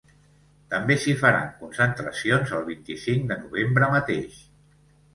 També 0.71 0.97
s’hi 1.03 1.13
faran 1.19 1.51
concentracions 1.59 2.57
el 2.61 2.67
vint-i-cinc 2.73 3.31
de 3.35 3.41
novembre 3.47 3.95
mateix. 3.97 4.45